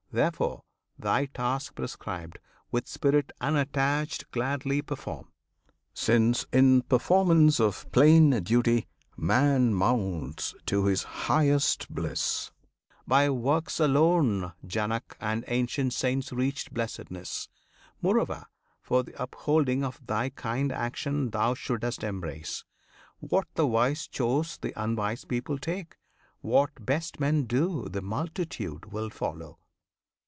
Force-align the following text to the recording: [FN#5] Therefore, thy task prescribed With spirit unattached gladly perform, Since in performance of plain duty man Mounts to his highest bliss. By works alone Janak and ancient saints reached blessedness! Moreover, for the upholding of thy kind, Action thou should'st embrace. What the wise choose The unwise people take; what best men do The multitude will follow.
[FN#5] 0.11 0.15
Therefore, 0.17 0.63
thy 0.99 1.25
task 1.27 1.73
prescribed 1.75 2.39
With 2.69 2.85
spirit 2.85 3.31
unattached 3.39 4.29
gladly 4.31 4.81
perform, 4.81 5.31
Since 5.93 6.45
in 6.51 6.81
performance 6.81 7.61
of 7.61 7.89
plain 7.93 8.31
duty 8.43 8.87
man 9.15 9.73
Mounts 9.73 10.53
to 10.65 10.83
his 10.83 11.03
highest 11.03 11.87
bliss. 11.89 12.51
By 13.07 13.29
works 13.29 13.79
alone 13.79 14.51
Janak 14.67 15.15
and 15.21 15.45
ancient 15.47 15.93
saints 15.93 16.33
reached 16.33 16.73
blessedness! 16.73 17.47
Moreover, 18.01 18.47
for 18.81 19.03
the 19.03 19.13
upholding 19.21 19.81
of 19.85 20.05
thy 20.05 20.27
kind, 20.31 20.73
Action 20.73 21.29
thou 21.29 21.53
should'st 21.53 22.03
embrace. 22.03 22.65
What 23.21 23.47
the 23.53 23.65
wise 23.65 24.09
choose 24.09 24.57
The 24.57 24.73
unwise 24.75 25.23
people 25.23 25.57
take; 25.57 25.95
what 26.41 26.85
best 26.85 27.21
men 27.21 27.45
do 27.45 27.87
The 27.87 28.01
multitude 28.01 28.91
will 28.91 29.09
follow. 29.09 29.59